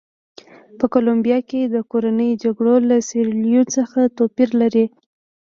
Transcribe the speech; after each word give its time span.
په 0.77 0.85
کولمبیا 0.93 1.37
کې 1.49 1.59
کورنۍ 1.91 2.31
جګړه 2.43 2.75
له 2.89 2.97
سیریلیون 3.09 3.65
څخه 3.77 3.99
توپیر 4.17 4.49
لري. 4.61 4.85